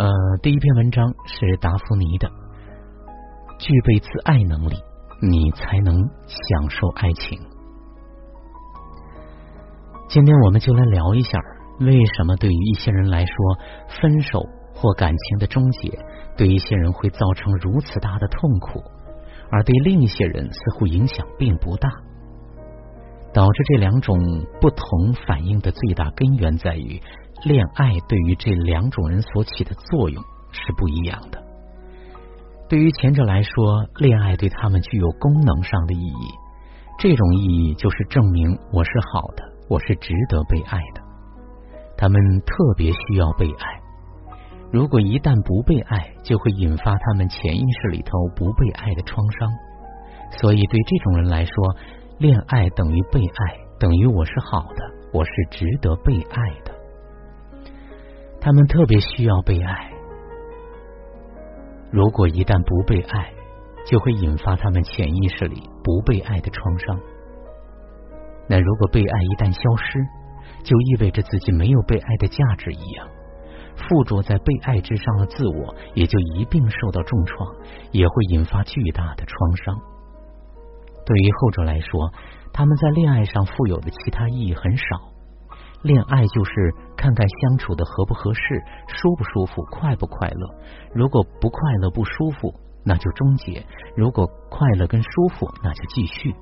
[0.00, 0.08] 呃，
[0.40, 2.26] 第一篇文章是达芙妮的，
[3.58, 4.74] 具备自爱能力，
[5.20, 5.94] 你才能
[6.26, 7.38] 享受爱情。
[10.08, 11.38] 今天我们就来聊一下，
[11.80, 13.34] 为什么对于一些人来说，
[14.00, 14.40] 分手
[14.72, 15.98] 或感情的终结，
[16.34, 18.82] 对一些人会造成如此大的痛苦，
[19.50, 21.90] 而对另一些人似乎影响并不大。
[23.32, 24.18] 导致这两种
[24.60, 27.00] 不同反应的最大根源在于，
[27.42, 30.22] 恋爱对于这两种人所起的作用
[30.52, 31.42] 是不一样的。
[32.68, 36.28] 对于前者来说，恋爱对他们具有功能上的意义，
[36.98, 41.02] 这种意义就是证明我是好的，我是值得被爱的。
[41.96, 43.80] 他们特别需要被爱，
[44.70, 49.50] 如果一旦不被爱，就会引发他们潜意识里头不被爱的创伤。
[50.40, 51.52] 所以，对这种人来说，
[52.18, 56.69] 恋爱等于被爱，等于我是好的，我是值得被爱的。
[58.40, 59.90] 他们特别需要被爱。
[61.90, 63.32] 如果一旦不被爱，
[63.84, 66.98] 就会引发他们潜意识里不被爱的创伤。
[68.48, 69.98] 那如果被爱一旦消失，
[70.62, 73.08] 就意味着自己没有被爱的价值一样。
[73.76, 77.54] 附着在被爱之上的自我也就一并受到重创，
[77.92, 79.76] 也会引发巨大的创伤。
[81.06, 82.12] 对于后者来说，
[82.52, 84.84] 他们在恋爱上富有的其他意义很少。
[85.82, 86.52] 恋爱就是
[86.96, 88.40] 看看相处的合不合适、
[88.88, 90.54] 舒不舒服、快不快乐。
[90.94, 93.62] 如果不快乐、不舒服，那就终结；
[93.96, 96.34] 如果快乐跟舒服，那就继续。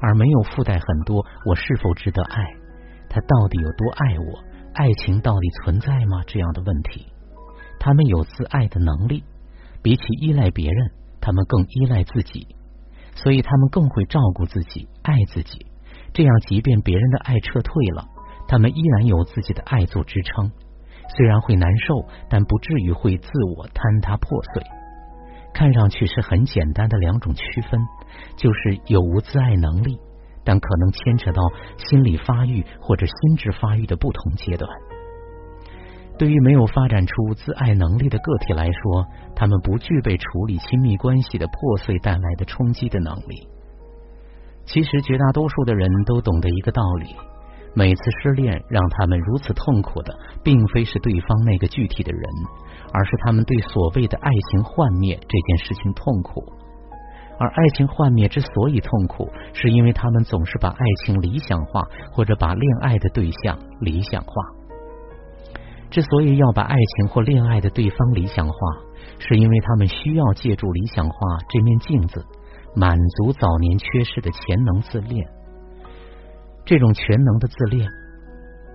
[0.00, 2.42] 而没有附带很多“我是否值得爱？
[3.08, 4.38] 他到底有多爱我？
[4.74, 7.06] 爱情到底存在吗？”这样的问题。
[7.78, 9.24] 他们有自爱的能力，
[9.82, 10.90] 比起依赖别人，
[11.20, 12.48] 他们更依赖自己。
[13.14, 15.66] 所以他们更会照顾自己、爱自己，
[16.12, 18.04] 这样即便别人的爱撤退了，
[18.48, 20.50] 他们依然有自己的爱做支撑。
[21.16, 24.62] 虽然会难受，但不至于会自我坍塌破碎。
[25.54, 27.80] 看上去是很简单的两种区分，
[28.36, 29.98] 就是有无自爱能力，
[30.44, 31.42] 但可能牵扯到
[31.78, 34.70] 心理发育或者心智发育的不同阶段。
[36.18, 43.48] 对于没有发展出自爱能力的个体来说，他们不具备处理亲密关系的破碎带来的冲击的能力。
[44.66, 47.16] 其实，绝大多数的人都懂得一个道理：
[47.78, 50.12] 每次失恋让他们如此痛苦的，
[50.42, 52.24] 并非是对方那个具体的人，
[52.92, 56.42] 而是他们对所谓的爱情幻灭这件事情痛苦。
[57.38, 64.32] 而爱情幻灭之所以痛苦，是因为他们总是把爱情理想化，或者把恋爱的对象理想化。
[65.88, 68.54] 之所以要把爱情或恋爱的对方理想化，
[69.20, 71.16] 是因为他们需要借助理想化
[71.48, 72.26] 这面镜子，
[72.74, 75.24] 满足早年缺失的潜能自恋。
[76.68, 77.88] 这种全能的自恋，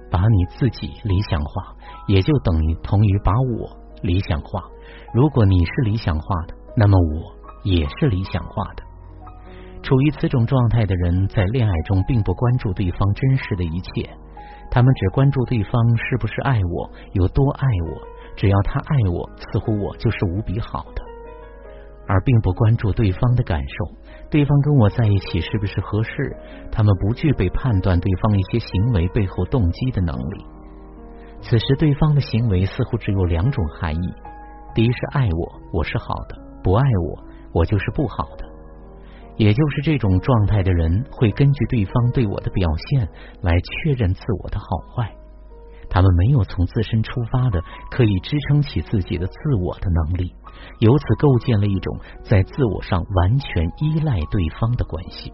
[0.10, 1.76] 把你自己理想化，
[2.08, 4.64] 也就等于同于把我理想化。
[5.14, 8.84] 如果你是理想化的，那么我也是理想化的。
[9.84, 14.10] 处于此种状态的人，在恋爱中并不关注对方真实的一切。
[14.72, 18.02] 他们只关注对方是不是爱我，有多爱我。
[18.36, 21.04] 只要他爱我，似乎我就是无比好的，
[22.08, 24.03] 而并不关注对方的感受。
[24.34, 26.36] 对方跟我在一起是不是合适？
[26.72, 30.46] 他们不具备判断对方一些行为背后动机的能力。
[31.40, 34.14] 此时，对方的行为似乎只有两种含义：
[34.74, 37.24] 第一是爱我，我是好的；不爱我，
[37.54, 38.46] 我就是不好的。
[39.38, 43.08] 也就是这种状态的人，会根据对方对我的表现
[43.42, 45.14] 来确认自我的好坏。
[45.90, 47.62] 他们没有从自身出发的
[47.92, 50.34] 可以支撑起自己的自我的能力，
[50.80, 55.32] 由此构建了一种在自我上完全依赖对方的关系。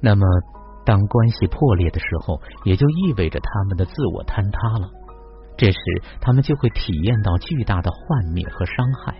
[0.00, 0.26] 那么，
[0.84, 4.90] 当关系破裂的时候，也就意味着他们的自我坍塌了。
[5.56, 5.78] 这时，
[6.20, 9.16] 他们就会体验到巨大的幻灭和伤害。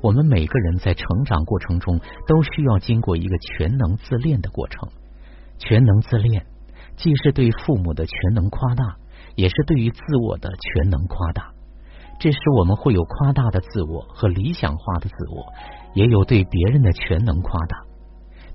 [0.00, 4.88] 我们每个人在成长过程中都需要经过一个全能自恋的过程。
[5.58, 6.44] 全能自恋
[6.96, 8.96] 既是对父母的全能夸大，
[9.34, 11.52] 也是对于自我的全能夸大。
[12.18, 15.44] 这时我们会有夸大的自我和理想化的自我，
[15.94, 17.76] 也有对别人的全能夸大。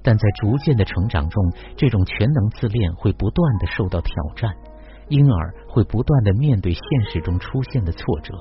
[0.02, 4.56] 但在逐渐的成长中，这种全能自恋会不断的受到挑战，
[5.10, 6.81] 因而会不断的面对现
[7.12, 8.34] 实中出现的挫折。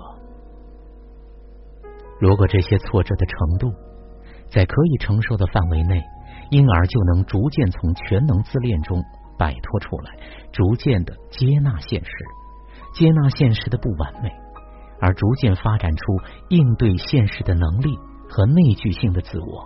[2.21, 3.73] 如果这些挫折的程度
[4.51, 6.01] 在可以承受的范围内，
[6.51, 9.03] 婴儿就能逐渐从全能自恋中
[9.39, 10.19] 摆脱出来，
[10.53, 12.11] 逐渐的接纳现实，
[12.95, 14.31] 接纳现实的不完美，
[15.01, 16.03] 而逐渐发展出
[16.49, 17.99] 应对现实的能力
[18.29, 19.65] 和内聚性的自我。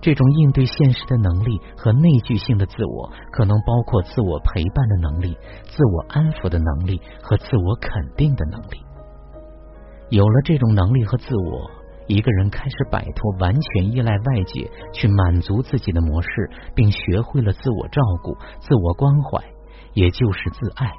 [0.00, 8.80] 这种应对现实的能力和内聚性的自我，可能包括自我陪伴的能力、自我安抚的能力和自我肯定的能力。
[10.10, 11.68] 有了这种能力和自我，
[12.08, 19.44] 一个人开始摆脱完全依赖外界去满足自己的模式，并学会了自我照顾、自我关怀，
[19.92, 20.90] 也就是自爱。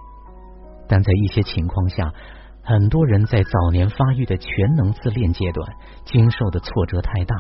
[0.88, 2.14] 但在一些情况下，
[2.64, 5.68] 很多人在早年发育的全能自恋阶段，
[6.06, 7.36] 经受的挫折太大。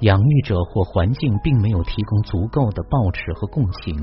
[0.00, 3.96] 养育者或环境并没有提供足够的抱持和共情，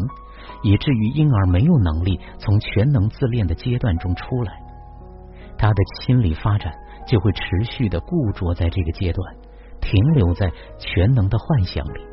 [0.63, 4.53] 以至于婴儿没有能力从全能自恋的阶段中出来，
[5.57, 6.73] 他的心理发展
[7.09, 9.35] 就会持续的固着在这个阶段，
[9.81, 12.07] 停留在全能的幻想里。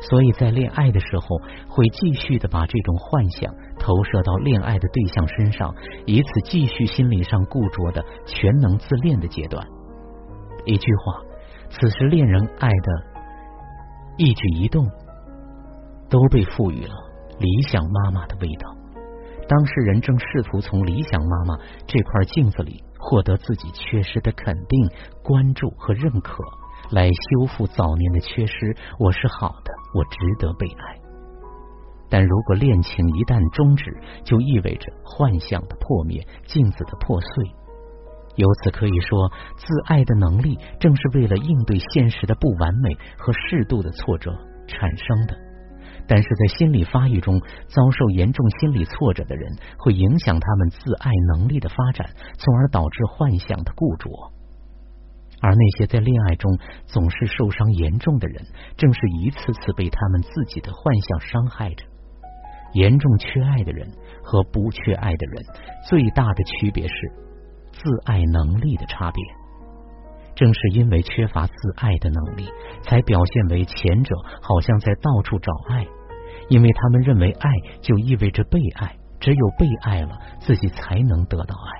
[0.00, 1.26] 所以在恋爱的时候，
[1.68, 5.74] 会继续的把这种幻想投射到恋爱的对象身上，
[6.06, 9.66] 以此继续心理上固着的全能自恋的阶段。
[10.64, 11.22] 一句话。
[11.68, 12.92] 此时，恋人爱的
[14.16, 14.86] 一举一动
[16.08, 16.94] 都被赋予了
[17.40, 18.75] 理想妈妈的味道。
[19.48, 21.56] 当事人正试图从理想妈妈
[21.86, 24.88] 这块镜子里获得自己缺失的肯定、
[25.22, 26.42] 关注和认可，
[26.90, 28.76] 来修复早年的缺失。
[28.98, 31.00] 我是好的，我值得被爱。
[32.08, 37.44] 但如果恋情一旦终止，就意味着幻想的破灭，镜子的破碎。
[38.34, 44.30] 由此可以说，自爱的能力正是为了应对现实的不完美和适度的挫折
[44.66, 45.45] 产生的。
[46.08, 52.08] 但是在心理发育中遭受严重心理挫折的人，会影响他们自爱能力的发展，
[52.38, 54.10] 从而导致幻想的固着。
[55.40, 58.44] 而那些在恋爱中总是受伤严重的人，
[58.76, 61.84] 正是一次次被他们自己的幻想伤害着。
[62.72, 63.88] 严重缺爱的人
[64.22, 65.44] 和不缺爱的人
[65.88, 66.94] 最大的区别是。
[67.72, 69.22] 自爱能力的差别，
[70.34, 72.48] 正是因为缺乏自爱的能力，
[72.80, 75.86] 才表现为前者好像在到处找爱，
[76.48, 77.50] 因为他们认为爱
[77.80, 81.72] 就意味着被爱，只有被爱了，自己才能得到爱；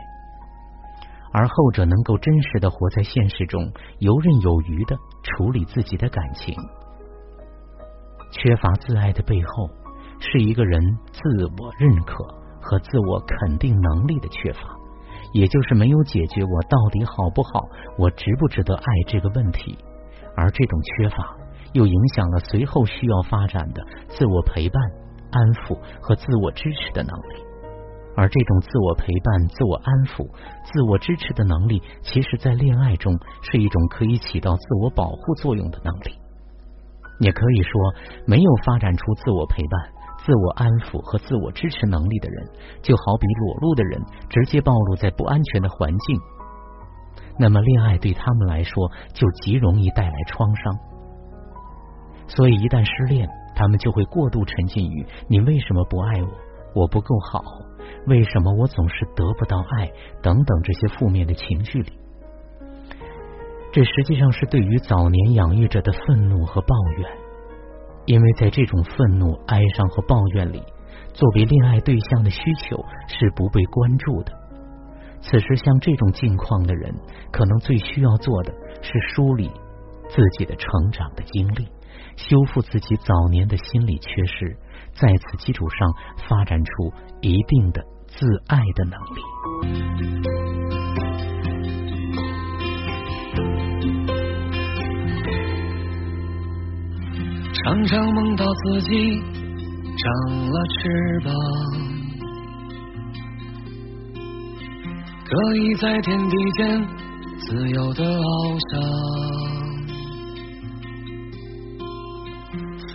[1.32, 6.54] 而后者能够真实的活在现实中，游刃有余的处理自己的感情。
[8.32, 9.70] 缺乏自爱的背后，
[10.18, 11.22] 是一个人自
[11.58, 12.24] 我认可
[12.60, 14.60] 和自我肯定能力的缺乏。
[15.32, 17.60] 也就是没有解决我到底好不好，
[17.98, 19.76] 我值不值得爱这个问题，
[20.34, 21.36] 而这种缺乏
[21.76, 24.82] 又影响了随后需要发展的自我陪伴、
[25.30, 27.44] 安抚和自我支持的能力。
[28.16, 30.24] 而这种自我陪伴、自我安抚、
[30.64, 33.12] 自我支持的能力，其实在恋爱中
[33.42, 36.16] 是一种可以起到自我保护作用的能力。
[37.20, 37.94] 也可以说，
[38.26, 39.92] 没有发展出自我陪伴。
[40.24, 42.48] 自我安抚和自我支持能力的人，
[42.82, 46.18] 就好比裸露的人直接暴露在不安全的环境，
[47.38, 50.74] 那么恋爱对他们来说就极容易带来创伤。
[52.28, 56.28] 所以一旦失恋，他们就会过度沉浸于“你为什么不爱我？
[56.82, 57.42] 我不够好？
[58.06, 59.90] 为什么我总是得不到爱？”
[60.22, 61.92] 等等这些负面的情绪里。
[63.72, 67.10] 这实际上是对于早年养育者的愤怒和抱怨。
[68.06, 70.62] 因为在这种愤怒、哀伤和抱怨里，
[71.12, 72.76] 作为恋爱对象的需求
[73.08, 74.32] 是不被关注的。
[75.20, 76.94] 此时，像这种境况的人，
[77.32, 79.50] 可能最需要做的是梳理
[80.08, 81.66] 自己的成长的经历，
[82.16, 84.56] 修复自己早年的心理缺失，
[84.94, 85.94] 在此基础上
[86.28, 89.22] 发展出一定的自爱的能力。
[97.64, 99.20] 常常梦到自己
[99.98, 101.34] 长了翅膀，
[105.24, 106.86] 可以在天地间
[107.38, 108.80] 自由的翱翔，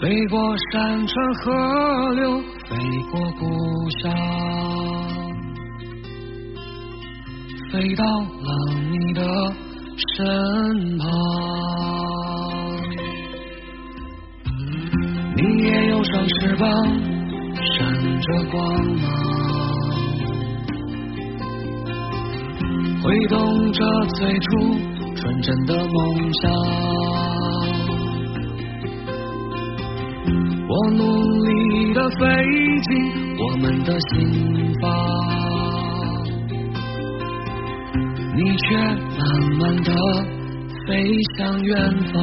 [0.02, 2.76] 飞过山川河流，飞
[3.12, 3.46] 过故
[4.00, 4.12] 乡，
[7.72, 8.50] 飞到了
[8.90, 9.22] 你的
[10.18, 11.08] 身旁。
[15.36, 16.68] 你也有双翅膀，
[17.78, 18.60] 闪着光
[18.96, 19.06] 芒，
[23.04, 24.80] 挥动着最初
[25.16, 27.31] 纯真的梦想。
[30.72, 32.18] 我努力的飞
[32.88, 32.90] 进
[33.38, 34.10] 我们的心
[34.80, 34.84] 房，
[38.38, 39.22] 你却慢
[39.60, 39.92] 慢的
[40.88, 40.90] 飞
[41.36, 41.76] 向远
[42.14, 42.16] 方。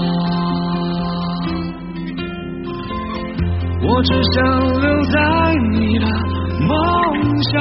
[3.83, 4.37] 我只想
[4.81, 5.17] 留在
[5.73, 6.07] 你的
[6.67, 6.73] 梦
[7.43, 7.55] 乡，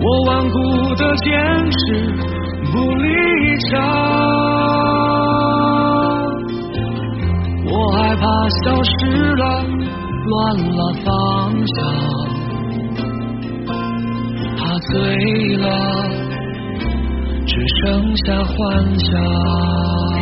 [0.00, 0.56] 我顽固
[0.96, 1.30] 的坚
[1.70, 1.78] 持
[2.72, 3.06] 不离
[3.70, 4.27] 场。
[8.08, 8.24] 害怕
[8.64, 8.90] 消失
[9.34, 9.44] 了，
[10.24, 11.76] 乱了方向。
[14.56, 14.96] 他醉
[15.58, 15.68] 了，
[17.46, 20.17] 只剩下幻想。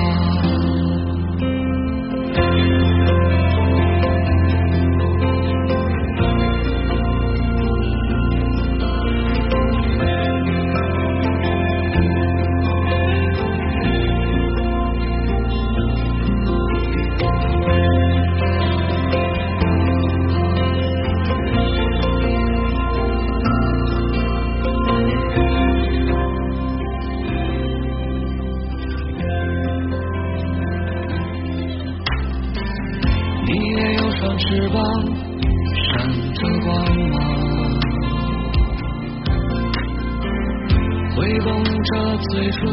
[41.17, 42.67] 挥动着最初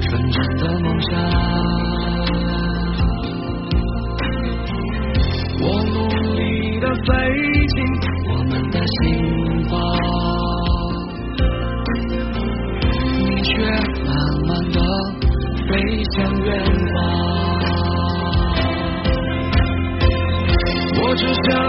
[0.00, 1.12] 纯真的梦想
[5.62, 7.06] 我努力的飞
[7.68, 7.76] 进
[8.28, 8.98] 我们的心
[9.70, 9.72] 房
[13.14, 13.52] 你却
[14.04, 14.12] 慢
[14.48, 14.78] 慢的
[15.68, 15.72] 飞
[16.10, 16.50] 向远
[16.92, 16.96] 方
[21.00, 21.63] 我只想